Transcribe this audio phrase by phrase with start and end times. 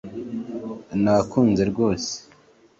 [1.03, 2.11] Nakunze rwose